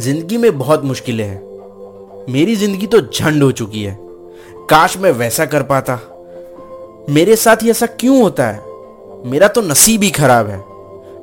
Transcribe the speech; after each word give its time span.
ज़िंदगी 0.00 0.36
में 0.36 0.58
बहुत 0.58 0.84
मुश्किलें 0.84 1.24
हैं। 1.24 2.26
मेरी 2.32 2.54
ज़िंदगी 2.56 2.86
तो 2.86 3.00
झंड 3.00 3.42
हो 3.42 3.50
चुकी 3.52 3.82
है। 3.82 3.96
काश 4.70 4.96
मैं 4.96 5.10
वैसा 5.10 5.44
कर 5.46 5.62
पाता। 5.62 5.98
मेरे 7.10 7.36
साथ 7.36 7.56
ही 7.56 7.70
ऐसा 7.70 7.86
क्यों 7.86 8.22
होता 8.22 8.46
है? 8.46 8.62
मेरा 9.30 9.48
तो 9.48 9.62
नसीब 9.62 10.02
ही 10.02 10.10
खराब 10.10 10.48
है। 10.48 10.58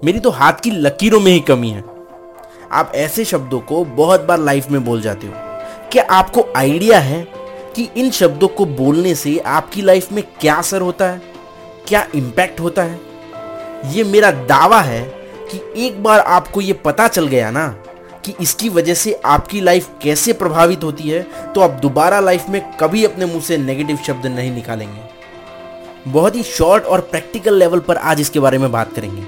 मेरी 0.03 0.19
तो 0.19 0.29
हाथ 0.29 0.53
की 0.53 0.71
लकीरों 0.71 1.19
में 1.19 1.31
ही 1.31 1.39
कमी 1.39 1.69
है। 1.69 1.83
आप 2.71 2.91
ऐसे 2.95 3.25
शब्दों 3.25 3.59
को 3.59 3.83
बहुत 3.85 4.21
बार 4.21 4.39
लाइफ 4.39 4.69
में 4.71 4.83
बोल 4.85 5.01
जाते 5.01 5.27
हो। 5.27 5.33
क्या 5.91 6.03
आपको 6.03 6.47
आइडिया 6.55 6.99
है 6.99 7.27
कि 7.75 7.89
इन 7.97 8.11
शब्दों 8.11 8.47
को 8.47 8.65
बोलने 8.65 9.15
से 9.15 9.37
आपकी 9.39 9.81
लाइफ 9.81 10.11
में 10.11 10.23
क्या 10.41 10.55
असर 10.55 10.81
होता 10.81 11.09
है? 11.09 11.21
क्या 11.87 12.07
इम्पैक्ट 12.15 12.59
होता 12.59 12.83
है? 12.83 12.99
ये 13.85 14.03
मेरा 14.03 14.31
दावा 14.31 14.81
है 14.81 15.03
कि 15.51 15.85
एक 15.85 16.03
बार 16.03 16.19
आपको 16.19 16.61
ये 16.61 16.73
पता 16.73 17.07
चल 17.07 17.27
गया 17.27 17.51
ना 17.51 17.67
कि 18.29 18.43
इसकी 18.43 18.69
वजह 18.69 18.93
से 18.93 19.13
आपकी 19.25 19.61
लाइफ 19.61 19.89
कैसे 20.01 20.33
प्रभावित 20.33 20.83
होती 20.83 21.09
है 21.09 21.21
तो 21.53 21.61
आप 21.61 21.79
दोबारा 21.81 22.19
लाइफ 22.19 22.49
में 22.49 22.61
कभी 22.77 23.03
अपने 23.05 23.25
मुँह 23.25 23.41
से 23.41 23.57
नेगेटिव 23.57 23.97
शब्द 24.07 24.25
नहीं 24.27 24.51
निकालेंगे। 24.51 26.11
बहुत 26.11 26.35
ही 26.35 26.43
शॉर्ट 26.43 26.83
और 26.83 27.01
प्रैक्टिकल 27.01 27.57
लेवल 27.59 27.79
पर 27.79 27.97
आज 27.97 28.21
इसके 28.21 28.39
बारे 28.39 28.57
में 28.57 28.71
बात 28.71 28.93
करेंगे। 28.93 29.23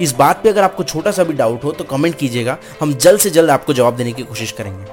इस 0.00 0.14
बात 0.14 0.42
पे 0.42 0.48
अगर 0.48 0.62
आपको 0.62 0.82
छोटा 0.84 1.10
सा 1.10 1.24
भी 1.24 1.32
डाउट 1.32 1.64
हो 1.64 1.72
तो 1.72 1.84
कमेंट 1.84 2.14
कीजिएगा। 2.14 2.56
हम 2.80 2.94
जल्द 2.94 3.20
से 3.20 3.30
जल्द 3.30 3.50
आपको 3.50 3.72
जवाब 3.72 3.96
देने 3.96 4.12
की 4.12 4.22
कोशिश 4.22 4.52
करेंगे। 4.52 4.86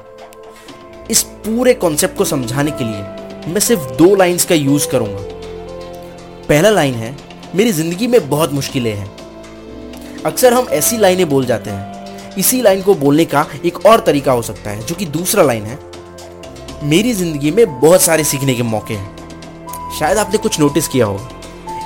इस 1.12 1.22
पूरे 1.46 1.74
कॉन्सेप्ट 1.76 2.18
को 2.18 2.26
समझाने 2.26 2.72
के 2.72 2.84
लिए 2.84 3.54
मैं 3.54 3.60
सिर्फ़ 3.60 3.90
दो 3.94 4.14
लाइंस 4.16 4.46
का 4.46 4.56
यूज़ 4.56 4.88
करूँगा। 4.90 5.22
पहला 6.48 6.70
लाइन 6.70 6.94
है, 6.96 7.16
मेरी 7.56 7.72
ज़िंदगी 7.72 8.08
में 8.08 8.30
बहुत 8.30 8.54
मुश्किलें 8.54 8.94
हैं। 8.94 9.12
अक्सर 10.26 10.54
हम 10.54 10.68
ऐसी 10.72 10.98
लाइनें 10.98 11.28
बोल 11.30 11.46
जाते 11.46 11.70
हैं 11.70 11.93
इसी 12.38 12.62
लाइन 12.62 12.82
को 12.82 12.94
बोलने 12.96 13.26
का 13.26 13.46
एक 13.66 13.86
और 13.86 14.00
तरीका 14.00 14.32
हो 14.32 14.42
सकता 14.42 14.70
है, 14.70 14.86
जो 14.86 14.96
कि 14.96 15.06
दूसरा 15.08 15.44
लाइन 15.44 15.64
है। 15.64 15.80
मेरी 16.84 17.14
ज़िंदगी 17.14 17.52
में 17.52 17.80
बहुत 17.80 18.02
सारे 18.02 18.24
सीखने 18.24 18.54
के 18.56 18.64
मौके 18.64 18.94
हैं। 18.94 19.92
शायद 20.00 20.18
आपने 20.18 20.38
कुछ 20.38 20.60
नोटिस 20.60 20.88
किया 20.88 21.06
होगा 21.06 21.30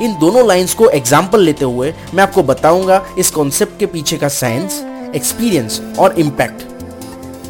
इन 0.01 0.17
दोनों 0.19 0.47
लाइंस 0.47 0.73
को 0.73 0.89
एग्ज़ाम्पल 0.89 1.41
लेते 1.41 1.65
हुए 1.65 1.93
मैं 2.13 2.23
आपको 2.23 2.43
बताऊँगा 2.43 3.05
इस 3.19 3.31
कॉन्सेप्ट 3.31 3.79
के 3.79 3.85
पीछे 3.85 4.17
का 4.17 4.27
साइंस 4.29 4.81
एक्सपीरियंस 5.15 5.81
और 5.99 6.19
इम्पैक्ट 6.19 6.61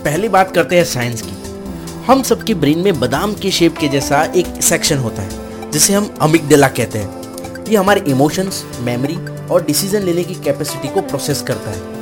पहली 0.04 0.30
बात 0.30 0.54
करते 0.56 0.78
हैं 0.78 0.84
साइंस 0.86 1.22
की। 1.22 2.04
हम 2.08 2.22
सबके 2.24 2.54
ब्रेन 2.54 2.80
में 2.80 3.00
बादाम 3.00 3.34
के 3.34 3.52
शेप 3.52 3.78
के 3.78 3.88
जैसा 3.88 4.24
एक 4.36 4.62
सेक्शन 4.64 4.98
होता 4.98 5.22
है, 5.22 5.72
जिसे 5.72 5.94
हम 5.94 6.10
अमिगडेला 6.22 6.68
कहते 6.70 7.00
हैं। 7.00 7.66
ये 7.70 7.78
हमारे 7.78 8.04
इमोशंस 8.08 8.64
मेमोरी 8.82 9.18
और 9.48 9.66
डिसीज़न 9.66 10.04
लेने 10.04 10.24
की 10.24 10.36
कैपेसिटी 10.36 10.88
को 10.88 11.02
प्रोसेस 11.02 11.42
करता 11.42 11.72
है। 11.72 11.97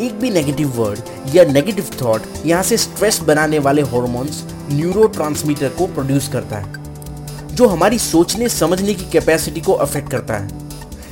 एक 0.00 0.18
भी 0.20 0.30
नेगेटिव 0.30 0.72
वर्ड 0.76 1.34
या 1.34 1.44
नेगेटिव 1.44 1.90
थॉट 2.02 2.22
यहाँ 2.46 2.62
से 2.62 2.76
स्ट्रेस 2.76 3.18
बनाने 3.20 3.58
वाले 3.58 3.82
हॉर्मोन्स 3.82 4.42
न्यूरो 4.70 5.06
को 5.08 5.86
प्रोड्यूस 5.86 6.28
करता 6.28 6.56
है, 6.56 7.54
जो 7.54 7.66
हमारी 7.66 7.98
सोचने, 7.98 8.48
समझने 8.48 8.94
की 8.94 9.10
कैपेसिटी 9.10 9.60
को 9.60 9.72
अफेक्ट 9.72 10.10
करता 10.10 10.34
है। 10.34 10.48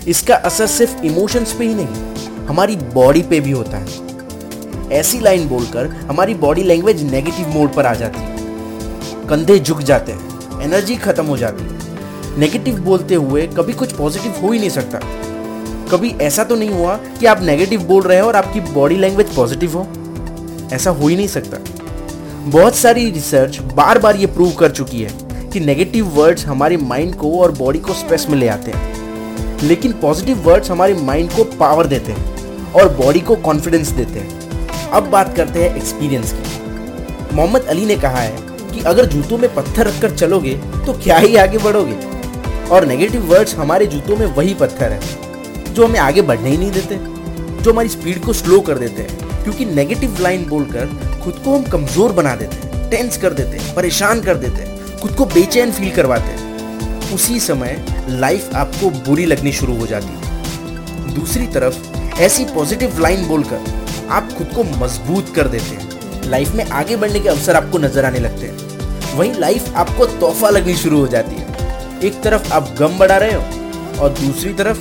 इसका 0.08 0.34
असर 0.36 0.66
सिर्फ़ 0.66 1.02
इमोशंस 1.02 1.52
पे 1.52 1.64
ही 1.64 1.74
नहीं, 1.74 2.46
हमारी 2.46 2.76
बॉडी 2.94 3.22
पे 3.22 3.40
भी 3.40 3.50
होता 3.50 3.76
है। 3.76 4.90
ऐसी 4.92 5.20
लाइन 5.20 5.48
बोलकर 5.48 5.86
हमारी 6.08 6.34
बॉडी 6.36 6.62
लैंग्वेज 6.62 7.02
नेगेटिव 7.02 7.48
मोड 7.48 7.72
पर 7.74 7.86
आ 7.86 7.94
जाती 7.94 8.20
है। 8.20 9.26
कंधे 9.28 9.58
झुक 9.58 9.80
जाते 9.82 10.12
हैं 10.12 10.62
एनर्जी 10.62 10.96
खत्म 10.96 11.26
हो 11.26 11.36
जाती 11.36 11.64
है। 11.64 12.38
नेगेटिव 12.38 12.80
बोलते 12.80 13.14
हुए 13.14 13.46
कभी 13.46 13.72
कुछ 13.72 13.92
पॉजिटिव 13.92 14.34
हो 14.42 14.52
ही 14.52 14.58
नहीं 14.58 14.70
सकता। 14.70 14.98
कभी 15.94 16.10
ऐसा 16.20 16.44
तो 16.44 16.56
नहीं 16.56 16.70
हुआ 16.70 16.94
कि 16.96 17.26
आप 17.26 17.42
नेगेटिव 17.42 17.82
बोल 17.82 18.02
रहे 18.02 18.18
हो 18.18 18.28
और 18.28 18.36
आपकी 18.36 18.60
बॉडी 18.60 18.96
लैंग्वेज 18.96 19.34
पॉजिटिव 19.34 19.78
हो? 19.78 19.86
ऐसा 20.72 20.90
हो 20.90 21.08
ही 21.08 21.16
नहीं 21.16 21.26
सकता। 21.28 21.58
बहुत 22.46 22.76
सारी 22.76 23.10
रिसर्च 23.10 23.58
बार 23.58 23.98
बार 23.98 24.16
ये 24.16 24.26
प्रूव 24.26 24.52
कर 24.52 24.70
चुकी 24.70 25.02
है 25.02 25.12
कि 25.50 25.60
नेगेटिव 25.60 26.06
वर्ड्स 26.06 26.46
हमारे 26.46 26.76
माइंड 26.76 27.14
को 27.14 27.40
और 27.40 27.52
बॉडी 27.52 27.78
को 27.78 27.92
स्ट्रेस 27.92 28.26
में 28.30 28.36
ले 28.38 28.48
आते 28.48 28.70
हैं। 28.70 29.62
लेकिन 29.62 29.92
पॉजिटिव 29.92 30.38
वर्ड्स 30.38 30.70
हमारे 30.70 30.94
माइंड 30.94 31.30
को 31.30 31.44
पावर 31.44 31.86
देते 31.86 32.12
हैं 32.12 32.72
और 32.72 32.88
बॉडी 32.94 33.20
को 33.20 33.36
कॉन्फिडेंस 33.36 33.88
देते 33.88 34.18
हैं। 34.18 34.90
अब 34.90 35.02
बात 35.02 35.36
करते 35.36 35.64
हैं 35.64 35.76
एक्सपीरियंस 35.76 36.32
की। 36.32 37.36
मोहम्मद 37.36 37.62
अली 37.62 37.86
ने 37.86 37.96
कहा 37.96 38.18
है 38.18 38.36
कि 38.74 38.80
अगर 38.80 39.06
जूतों 39.06 39.38
में 39.38 39.54
पत्थर 39.54 39.86
रखकर 39.86 40.10
चलोगे 40.10 40.54
तो 40.86 40.92
क्या 40.92 41.18
ही 41.18 41.36
आगे 41.36 41.58
बढ़ोगे? 41.58 41.96
और 42.68 42.86
नेगेटिव 42.86 43.22
वर्ड्स 43.22 43.54
हमारे 43.54 43.86
जूतों 43.86 44.16
में 44.16 44.26
वही 44.26 44.54
पत्थर 44.54 44.92
है। 44.92 45.23
जो 45.74 45.86
हमें 45.86 46.00
आगे 46.00 46.22
बढ़ने 46.22 46.50
ही 46.50 46.56
नहीं 46.56 46.70
देते, 46.70 46.98
जो 47.62 47.72
हमारी 47.72 47.88
स्पीड 47.88 48.24
को 48.24 48.32
स्लो 48.32 48.60
कर 48.60 48.78
देते 48.78 49.02
हैं। 49.02 49.42
क्योंकि 49.42 49.64
नेगेटिव 49.64 50.16
लाइन 50.20 50.46
बोलकर 50.46 50.86
खुद 51.24 51.34
को 51.44 51.56
हम 51.56 51.64
कमज़ोर 51.64 52.12
बना 52.12 52.34
देते 52.36 52.56
हैं 52.56 52.90
टेंस 52.90 53.16
कर 53.16 53.32
देते 53.32 53.56
हैं, 53.56 53.74
परेशान 53.74 54.20
कर 54.20 54.34
देते 54.34 54.62
हैं, 54.62 54.98
खुद 54.98 55.12
को 55.12 55.24
बेचैन 55.24 55.72
फील 55.72 55.90
करवाते 55.90 56.24
हैं। 56.24 57.12
उसी 57.14 57.40
समय 57.40 57.84
लाइफ 58.08 58.54
आपको 58.54 58.90
बुरी 58.90 59.26
लगनी 59.26 59.52
शुरू 59.52 59.76
हो 59.76 59.86
जाती 59.86 60.06
है। 60.06 61.14
दूसरी 61.14 61.46
तरफ़, 61.46 61.76
ऐसी 62.18 62.44
पॉजिटिव 62.44 62.98
लाइन 62.98 63.28
बोलकर 63.28 63.60
आप 64.10 64.32
खुद 64.38 64.46
को 64.46 64.64
मज़बूत 64.64 65.34
कर 65.36 65.48
देते 65.48 65.76
हैं। 65.76 66.30
लाइफ 66.30 66.52
में 66.52 66.64
आगे 66.64 66.96
बढ़ने 66.96 67.20
के 67.20 67.28
अवसर 67.28 67.56
आपको 67.56 67.78
नज़र 67.78 68.04
आने 68.04 68.18
लगते 68.18 68.46
हैं। 68.46 68.64
वहीं 69.16 69.34
लाइफ 69.34 69.74
आपको 69.76 70.06
तोहफा 70.06 70.50
लगनी 70.50 70.74
शुरू 70.74 71.00
हो 71.00 71.06
जाती 71.06 71.36
है। 71.36 71.46
एक 72.04 72.22
तरफ़ 72.22 72.52
आप 72.52 72.74
गम 72.78 72.98
बढ़ा 72.98 73.16
रहे 73.16 73.34
हो 73.34 73.42
और 74.00 74.10
दूसरी 74.10 74.52
तरफ़ 74.52 74.78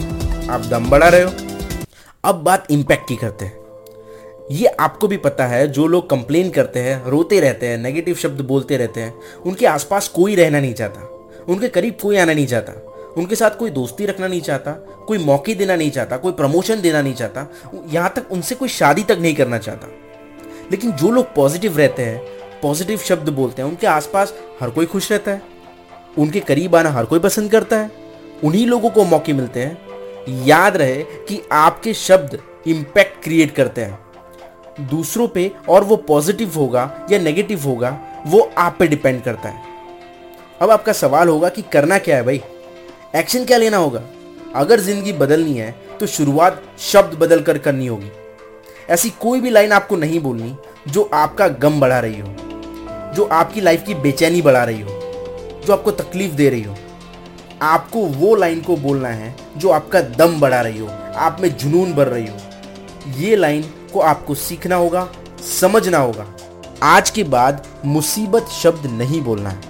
आप 0.49 0.61
दम 0.61 0.89
बढ़ा 0.89 1.07
रहे 1.07 1.21
हो। 1.21 1.31
अब 2.23 2.35
बात 2.35 2.67
इम्पैक्ट 2.71 3.07
की 3.07 3.15
करते 3.15 3.45
हैं। 3.45 3.57
ये 4.51 4.67
आपको 4.67 5.07
भी 5.07 5.17
पता 5.17 5.47
है, 5.47 5.67
जो 5.67 5.87
लोग 5.87 6.09
कंप्लेन 6.09 6.49
करते 6.49 6.79
हैं, 6.79 7.05
रोते 7.05 7.39
रहते 7.39 7.67
हैं 7.67 7.77
नेगेटिव 7.77 8.15
शब्द 8.15 8.41
बोलते 8.41 8.77
रहते 8.77 9.01
हैं, 9.01 9.13
उनके 9.45 9.65
आसपास 9.65 10.07
कोई 10.07 10.35
रहना 10.35 10.59
नहीं 10.59 10.73
चाहता। 10.73 11.09
उनके 11.49 11.67
करीब 11.67 11.97
कोई 12.01 12.17
आना 12.17 12.33
नहीं 12.33 12.47
चाहता। 12.47 12.73
उनके 13.17 13.35
साथ 13.35 13.51
कोई 13.51 13.69
दोस्ती 13.69 14.05
रखना 14.05 14.27
नहीं 14.27 14.41
चाहता, 14.41 14.71
कोई 15.07 15.17
मौके 15.17 15.55
देना 15.55 15.75
नहीं 15.75 15.91
चाहता, 15.91 16.17
कोई 16.17 16.31
प्रमोशन 16.31 16.81
देना 16.81 17.01
नहीं 17.01 17.13
चाहता। 17.13 17.51
यहाँ 17.87 18.13
तक 18.15 18.31
उनसे 18.31 18.55
कोई 18.55 18.69
शादी 18.69 19.03
तक 19.03 19.17
नहीं 19.21 19.35
करना 19.35 19.57
चाहता। 19.57 19.87
लेकिन 20.71 20.91
जो 20.91 21.11
लोग 21.11 21.35
पॉजिटिव 21.35 21.77
रहते 21.77 22.03
हैं 22.03 22.21
पॉजिटिव 22.61 22.97
शब्द 22.97 23.29
बोलते 23.29 23.61
हैं, 23.61 23.69
उनके 23.69 23.87
आसपास 23.87 24.33
हर 24.61 24.69
कोई 24.69 24.85
खुश 24.85 25.11
रहता 25.11 25.31
है। 25.31 25.41
उनके 26.17 26.39
करीब 26.39 26.75
आना 26.75 26.89
हर 26.89 27.05
कोई 27.05 27.19
पसंद 27.19 27.51
करता 27.51 27.77
है। 27.77 27.91
उन्हीं 28.43 28.67
लोगों 28.67 28.89
को 28.89 29.03
मौके 29.03 29.33
मिलते 29.33 29.59
हैं। 29.59 29.92
याद 30.29 30.77
रहे 30.77 31.03
कि 31.27 31.41
आपके 31.51 31.93
शब्द 31.93 32.39
इंपैक्ट 32.67 33.23
क्रिएट 33.23 33.53
करते 33.55 33.81
हैं। 33.81 34.87
दूसरों 34.89 35.27
पे 35.27 35.51
और 35.69 35.83
वो 35.83 35.95
पॉजिटिव 35.97 36.53
होगा 36.55 36.89
या 37.11 37.19
नेगेटिव 37.19 37.63
होगा, 37.63 37.97
वो 38.27 38.49
आप 38.57 38.75
पे 38.79 38.87
डिपेंड 38.87 39.21
करता 39.23 39.49
है। 39.49 39.61
अब 40.61 40.71
आपका 40.71 40.93
सवाल 40.93 41.29
होगा 41.29 41.49
कि 41.49 41.61
करना 41.73 41.97
क्या 41.97 42.15
है 42.15 42.23
भाई? 42.23 42.41
एक्शन 43.15 43.45
क्या 43.45 43.57
लेना 43.57 43.77
होगा? 43.77 44.01
अगर 44.55 44.79
ज़िंदगी 44.79 45.13
बदलनी 45.13 45.53
है 45.53 45.71
तो 45.99 46.07
शुरुआत 46.07 46.61
शब्द 46.81 47.17
बदल 47.19 47.41
कर 47.41 47.57
करनी 47.57 47.87
होगी। 47.87 48.11
ऐसी 48.89 49.09
कोई 49.21 49.41
भी 49.41 49.49
लाइन 49.49 49.71
आपको 49.71 49.95
नहीं 49.95 50.19
बोलनी 50.19 50.55
जो 50.87 51.09
आपका 51.13 51.47
गम 51.47 51.79
बढ़ा 51.79 51.99
रही 51.99 52.19
हो, 52.19 52.27
जो 53.15 53.23
आपकी 53.23 53.61
लाइफ 53.61 53.83
की 53.83 53.93
बेचैनी 53.95 54.41
बढ़ा 54.41 54.63
रही 54.63 54.81
हो, 54.81 54.99
जो 55.65 55.73
आपको 55.73 55.91
तकलीफ़ 55.93 56.33
दे 56.33 56.49
रही 56.49 56.63
हो। 56.63 56.75
आपको 57.63 57.99
वो 57.99 58.33
लाइन 58.35 58.61
को 58.61 58.75
बोलना 58.77 59.07
है 59.07 59.35
जो 59.57 59.69
आपका 59.69 59.99
दम 60.01 60.39
बढ़ा 60.39 60.59
रही 60.61 60.79
हो, 60.79 60.87
आप 61.15 61.37
में 61.41 61.57
जुनून 61.57 61.93
भर 61.93 62.07
रही 62.07 62.27
हो। 62.27 63.19
ये 63.19 63.35
लाइन 63.35 63.61
को 63.93 63.99
आपको 64.01 64.35
सीखना 64.35 64.75
होगा, 64.75 65.07
समझना 65.59 65.97
होगा। 65.97 66.25
आज 66.83 67.09
के 67.09 67.23
बाद 67.23 67.63
मुसीबत 67.85 68.49
शब्द 68.53 68.89
नहीं 68.91 69.21
बोलना 69.21 69.49
है। 69.49 69.61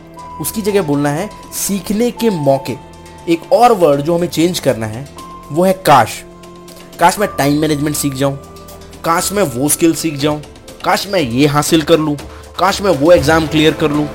उसकी 0.42 0.62
जगह 0.62 0.82
बोलना 0.82 1.10
है, 1.10 1.30
सीखने 1.54 2.10
के 2.12 2.30
मौके। 2.30 2.76
एक 3.28 3.52
और 3.54 3.74
वर्ड 3.74 4.02
जो 4.02 4.16
हमें 4.18 4.28
चेंज 4.28 4.60
करना 4.60 4.86
है, 4.86 5.08
वो 5.52 5.64
है 5.64 5.74
काश। 5.86 6.22
काश 7.00 7.20
मैं 7.20 7.30
टाइम 7.38 7.62
मैनेजमेंट 7.62 7.96
सीख 7.96 8.14
जाऊँ। 8.14 8.38
काश 9.06 9.32
मैं 9.32 9.44
वो 9.44 9.70
स्किल 9.70 9.94
सीख 9.96 10.16
जाऊँ। 10.16 10.42
काश 10.86 11.08
मैं 11.08 11.20
ये 11.20 11.48
हासिल 11.48 11.82
कर 11.82 12.00
लूँ। 12.00 12.16
काश 12.60 12.82
मैं 12.82 12.92
वो 12.92 13.12
एग्ज़ाम 13.12 13.48
क्लियर 13.48 13.74
कर 13.74 13.92
लूँ। 13.92 14.08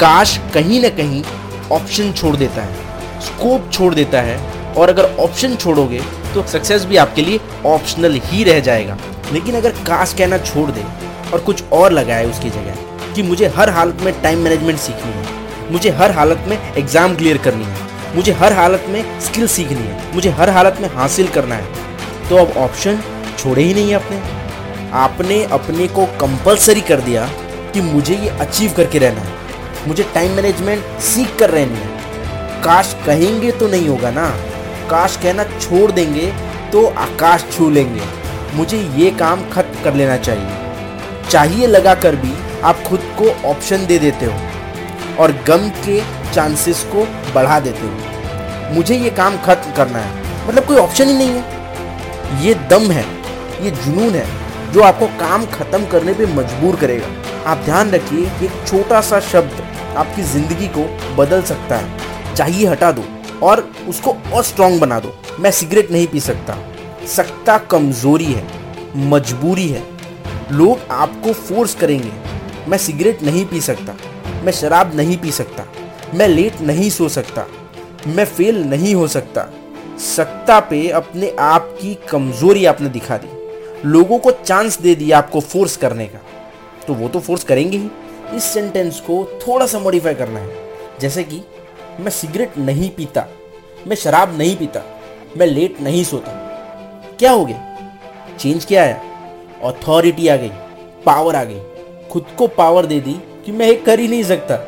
काश 0.00 0.38
कहीं 0.54 0.82
ना 0.82 0.88
कहीं 0.96 1.24
ऑप्शन 1.72 2.12
छोड़ 2.12 2.36
देता 2.36 2.62
है। 2.62 2.88
स्कोप 3.20 3.70
छोड़ 3.72 3.94
देता 3.94 4.20
है 4.22 4.38
और 4.74 4.88
अगर 4.88 5.04
ऑप्शन 5.20 5.56
छोड़ोगे 5.56 6.00
तो 6.34 6.42
सक्सेस 6.48 6.84
भी 6.84 6.96
आपके 6.96 7.22
लिए 7.22 7.40
ऑप्शनल 7.66 8.20
ही 8.24 8.44
रह 8.44 8.60
जाएगा। 8.60 8.96
लेकिन 9.32 9.54
अगर 9.56 9.70
काश 9.86 10.14
कहना 10.18 10.38
छोड़ 10.40 10.70
दे 10.70 10.84
और 11.32 11.40
कुछ 11.40 11.62
और 11.72 11.92
लगाए 11.92 12.24
उसकी 12.26 12.50
जगह, 12.50 12.76
कि 13.14 13.22
मुझे 13.22 13.48
हर 13.56 13.70
हालत 13.70 14.02
में 14.02 14.12
टाइम 14.22 14.38
मैनेजमेंट 14.38 14.78
सीखनी 14.78 15.12
है, 15.12 15.24
मुझे 15.70 15.90
हर 15.92 16.10
हालत 16.12 16.44
में 16.48 16.56
एग्ज़ाम 16.56 17.14
क्लियर 17.16 17.38
करनी 17.38 17.64
है, 17.64 17.76
मुझे 18.16 18.32
हर 18.34 18.52
हालत 18.52 18.86
में 18.88 19.20
स्किल 19.20 19.46
सीखनी 19.48 19.76
है, 19.78 20.14
मुझे 20.14 20.30
हर 20.32 20.50
हालत 20.50 20.78
में 20.80 20.88
हासिल 20.94 21.28
करना 21.28 21.54
है 21.54 22.28
तो 22.28 22.36
अब 22.36 22.56
ऑप्शन 22.58 23.00
छोड़े 23.38 23.62
ही 23.62 23.74
नहीं 23.74 23.94
आपने। 23.94 24.20
आपने 24.96 25.42
अपने 25.52 25.86
को 25.88 26.06
कंपलसरी 26.20 26.80
कर 26.82 27.00
दिया 27.00 27.28
कि 27.74 27.80
मुझे 27.82 28.16
ये 28.16 28.28
अचीव 28.40 28.72
करके 28.76 28.98
रहना 28.98 29.20
है, 29.20 29.38
मुझे 29.88 30.06
टाइम 30.14 30.32
मैनेजमेंट 30.32 31.00
सीख 31.02 31.36
कर 31.38 31.50
रहनी 31.50 31.76
है। 31.76 31.89
काश 32.64 32.94
कहेंगे 33.06 33.50
तो 33.52 33.68
नहीं 33.68 33.88
होगा 33.88 34.10
ना? 34.10 34.28
काश 34.90 35.16
कहना 35.16 35.44
छोड़ 35.44 35.90
देंगे 35.92 36.26
तो 36.72 36.84
आकाश 36.98 37.44
छू 37.52 37.68
लेंगे। 37.70 38.02
मुझे 38.54 38.78
ये 38.96 39.10
काम 39.18 39.48
खत्म 39.50 39.82
कर 39.84 39.94
लेना 39.94 40.16
चाहिए। 40.18 41.28
चाहिए 41.30 41.66
लगा 41.66 41.94
कर 41.96 42.16
भी 42.16 42.32
आप 42.62 42.82
खुद 42.82 43.00
को 43.18 43.30
ऑप्शन 43.48 43.86
दे 43.86 43.98
देते 43.98 44.26
हो 44.26 44.32
और 45.22 45.32
गम 45.46 45.68
के 45.84 46.00
चांसेस 46.32 46.82
को 46.92 47.06
बढ़ा 47.34 47.58
देते 47.60 47.86
हो। 47.86 48.74
मुझे 48.74 48.96
ये 48.96 49.10
काम 49.12 49.36
खत्म 49.44 49.72
करना 49.72 49.98
है। 49.98 50.46
मतलब 50.48 50.66
कोई 50.66 50.76
ऑप्शन 50.76 51.08
ही 51.08 51.14
नहीं 51.14 51.30
है। 51.30 52.42
ये 52.42 52.54
दम 52.70 52.90
है, 52.90 53.04
ये 53.64 53.70
जुनून 53.72 54.14
है 54.14 54.26
जो 54.72 54.82
आपको 54.82 55.06
काम 55.20 55.46
खत्म 55.48 55.86
करने 55.86 56.12
पे 56.14 56.26
मजबूर 56.34 56.76
करेगा। 56.76 57.08
आप 57.50 57.58
ध्यान 57.64 57.90
रखिए 57.90 58.26
एक 58.44 58.66
छोटा 58.66 59.00
सा 59.02 59.20
शब्द 59.22 59.62
आपकी 59.96 60.22
ज़िंदगी 60.24 60.66
को 60.68 60.84
बदल 61.16 61.42
सकता 61.42 61.76
है। 61.76 61.99
चाहिए 62.36 62.66
हटा 62.66 62.92
दो 62.92 63.04
और 63.42 63.72
उसको 63.88 64.16
और 64.32 64.44
स्ट्रांग 64.44 64.80
बना 64.80 65.00
दो। 65.00 65.16
मैं 65.40 65.50
सिगरेट 65.50 65.90
नहीं 65.90 66.06
पी 66.06 66.20
सकता। 66.20 66.58
सकता 67.06 67.58
कमज़ोरी 67.58 68.24
है, 68.24 68.46
मजबूरी 68.96 69.68
है। 69.68 69.82
लोग 70.52 70.78
आपको 70.90 71.32
फोर्स 71.32 71.74
करेंगे। 71.74 72.12
मैं 72.68 72.78
सिगरेट 72.78 73.22
नहीं 73.22 73.46
पी 73.46 73.60
सकता। 73.60 73.96
मैं 74.42 74.52
शराब 74.52 74.94
नहीं 74.94 75.16
पी 75.18 75.32
सकता। 75.32 75.64
मैं 76.14 76.28
लेट 76.28 76.60
नहीं 76.60 76.90
सो 76.90 77.08
सकता। 77.08 77.46
मैं 78.06 78.24
फेल 78.24 78.62
नहीं 78.64 78.94
हो 78.94 79.06
सकता। 79.06 79.48
सकता 80.16 80.60
पे 80.60 80.88
अपने 80.88 81.36
आप 81.38 81.78
की 81.80 81.98
कमज़ोरी 82.10 82.64
आपने 82.64 82.88
दिखा 82.88 83.16
दी। 83.16 83.40
लोगों 83.88 84.18
को 84.18 84.30
चांस 84.30 84.80
दे 84.80 84.94
दिया 84.94 85.18
आपको 85.18 85.40
फोर्स 85.40 85.76
करने 85.76 86.06
का। 86.06 86.20
तो 86.86 86.94
वो 86.94 87.08
तो 87.08 87.20
फोर्स 87.20 87.44
करेंगे 87.44 87.78
ही। 87.78 87.90
इस 88.36 88.44
सेंटेंस 88.44 89.00
को 89.00 89.40
थोड़ा 89.48 89.66
सा 89.66 89.78
मॉडिफाई 89.78 90.14
करना 90.14 90.40
है। 90.40 90.56
जैसे 91.00 91.24
कि 91.24 91.42
मैं 92.00 92.10
सिगरेट 92.10 92.58
नहीं 92.58 92.90
पीता, 92.90 93.26
मैं 93.86 93.96
शराब 93.96 94.36
नहीं 94.38 94.56
पीता, 94.56 94.82
मैं 95.36 95.46
लेट 95.46 95.80
नहीं 95.80 96.04
सोता। 96.04 96.32
क्या 97.18 97.30
हो 97.30 97.44
गया? 97.44 97.66
चेंज 98.38 98.64
क्या 98.64 98.82
आया? 98.82 99.00
अथॉरिटी 99.64 100.28
आ 100.28 100.36
गई 100.36 100.50
पावर 101.06 101.36
आ 101.36 101.44
गई। 101.44 101.60
खुद 102.10 102.26
को 102.38 102.46
पावर 102.48 102.86
दे 102.86 103.00
दी 103.00 103.12
कि 103.46 103.52
मैं 103.52 103.66
ये 103.66 103.74
कर 103.76 103.98
ही 104.00 104.08
नहीं 104.08 104.22
सकता। 104.24 104.58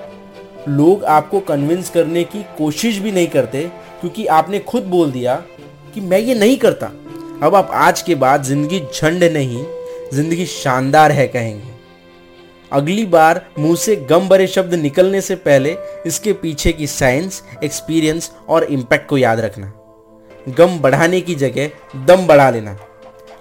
लोग 0.69 1.05
आपको 1.05 1.41
कन्विंस 1.43 1.91
करने 1.91 2.25
की 2.25 2.43
कोशिश 2.59 2.99
भी 2.99 3.13
नहीं 3.13 3.27
करते 3.27 3.63
क्योंकि 4.01 4.27
आपने 4.29 4.59
खुद 4.61 4.83
बोल 4.87 5.11
दिया 5.13 5.35
कि 5.95 6.01
मैं 6.01 6.19
ये 6.19 6.35
नहीं 6.35 6.57
करता। 6.57 6.87
अब 7.43 7.55
आप 7.55 7.71
आज 7.75 8.03
के 8.03 8.15
बाद 8.15 8.43
ज़िंदगी 8.45 8.81
झंड 8.81 9.25
नहीं, 9.25 9.65
ज़िंदगी 10.13 10.47
शानदार 10.47 11.13
है 11.13 11.27
कहेंगे। 11.29 11.72
अगली 12.73 13.05
बार 13.07 13.41
मुँह 13.59 13.77
से 13.77 13.97
गम 14.11 14.29
भरे 14.29 14.47
शब्द 14.47 14.75
निकलने 14.75 15.21
से 15.21 15.35
पहले 15.37 15.77
इसके 16.07 16.33
पीछे 16.33 16.73
की 16.73 16.87
साइंस, 16.87 17.43
एक्सपीरियंस 17.65 18.31
और 18.49 18.65
इम्पैक्ट 18.65 19.09
को 19.09 19.19
याद 19.19 19.41
रखना। 19.41 19.73
गम 20.49 20.79
बढ़ाने 20.79 21.21
की 21.21 21.35
जगह 21.35 21.71
दम 22.07 22.27
बढ़ा 22.27 22.49
लेना। 22.51 22.77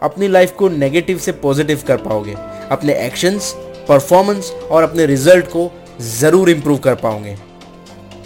अपनी 0.03 0.27
लाइफ 0.27 0.51
को 0.51 0.69
नेगेटिव 0.69 1.17
से 1.17 1.31
पॉजिटिव 1.31 1.83
कर 1.87 1.97
पाओगे। 1.97 2.35
अपने 2.71 2.93
एक्शंस, 3.05 3.53
परफॉर्मेंस 3.89 4.51
और 4.71 4.83
अपने 4.83 5.05
रिज़ल्ट 5.05 5.45
को 5.47 5.69
ज़रूर 6.01 6.49
इंप्रूव 6.49 6.77
कर 6.77 6.95
पाओगे। 6.95 7.35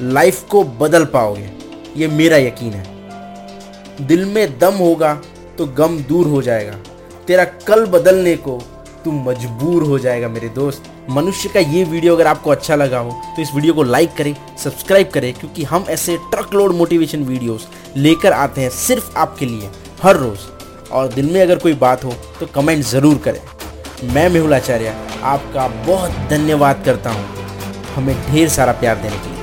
लाइफ 0.01 0.43
को 0.43 0.63
बदल 0.63 1.05
पाओगे। 1.05 1.49
ये 1.97 2.07
मेरा 2.07 2.37
यकीन 2.37 2.73
है। 2.73 4.05
दिल 4.07 4.25
में 4.25 4.57
दम 4.59 4.73
होगा 4.75 5.13
तो 5.57 5.65
गम 5.67 5.97
दूर 5.99 6.27
हो 6.27 6.41
जाएगा। 6.41 6.77
तेरा 7.27 7.43
कल 7.43 7.85
बदलने 7.85 8.35
को 8.37 8.61
तू 9.05 9.11
मजबूर 9.11 9.83
हो 9.83 9.99
जाएगा 9.99 10.27
मेरे 10.27 10.49
दोस्त। 10.49 10.91
मनुष्य 11.09 11.49
का 11.49 11.59
ये 11.61 11.83
वीडियो 11.83 12.15
अगर 12.15 12.27
आपको 12.27 12.49
अच्छा 12.51 12.75
लगा 12.75 12.99
हो 12.99 13.11
तो 13.35 13.41
इस 13.41 13.53
वीडियो 13.55 13.73
को 13.73 13.83
लाइक 13.83 14.13
करें 14.17 14.35
सब्सक्राइब 14.57 15.09
करें, 15.09 15.33
क्योंकि 15.33 15.63
हम 15.63 15.85
ऐसे 15.89 16.17
ट्रक 16.31 16.53
लोड 16.53 16.73
मोटिवेशन 16.75 17.23
वीडियोस 17.23 17.67
लेकर 17.97 18.33
आते 18.33 18.61
हैं 18.61 18.69
सिर्फ़ 18.71 19.17
आपके 19.17 19.45
लिए, 19.45 19.69
हर 20.03 20.17
रोज़। 20.17 20.47
और 20.91 21.07
दिल 21.07 21.31
में 21.33 21.41
अगर 21.41 21.59
कोई 21.59 21.73
बात 21.75 22.03
हो 22.05 22.13
तो 22.39 22.45
कमेंट 22.55 22.83
ज़रूर 22.85 23.17
करें। 23.19 23.41
मैं 24.05 24.29
मेहुल 24.29 24.53
आचार्य, 24.53 24.95
आपका 25.23 25.67
बहुत 25.85 26.11
धन्यवाद 26.29 26.83
करता 26.85 27.11
हूँ। 27.11 27.25
हमें 27.95 28.15
ढेर 28.25 28.49
सारा 28.49 28.71
प्यार 28.73 28.95
देने 28.97 29.17
के 29.17 29.29
लिए। 29.29 29.34